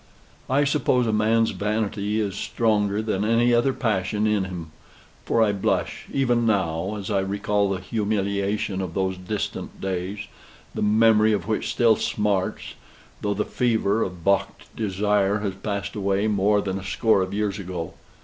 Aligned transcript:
I 0.49 0.63
suppose 0.63 1.05
a 1.05 1.13
man's 1.13 1.51
vanity 1.51 2.19
is 2.19 2.33
stronger 2.35 3.03
than 3.03 3.23
any 3.23 3.53
other 3.53 3.71
passion 3.71 4.25
in 4.25 4.45
him; 4.45 4.71
for 5.25 5.43
I 5.43 5.51
blush, 5.53 6.07
even 6.11 6.43
now, 6.43 6.95
as 6.95 7.11
I 7.11 7.19
recall 7.19 7.69
the 7.69 7.79
humiliation 7.79 8.81
of 8.81 8.95
those 8.95 9.15
distant 9.15 9.79
days, 9.79 10.25
the 10.73 10.81
memory 10.81 11.33
of 11.33 11.47
which 11.47 11.69
still 11.69 11.97
smarts, 11.97 12.73
though 13.21 13.35
the 13.35 13.45
fever 13.45 14.01
of 14.01 14.23
balked 14.23 14.75
desire 14.75 15.37
has 15.41 15.53
passed 15.53 15.95
away 15.95 16.27
more 16.27 16.61
than 16.61 16.79
a 16.79 16.83
score 16.83 17.21
of 17.21 17.31
years 17.31 17.59
ago. 17.59 17.93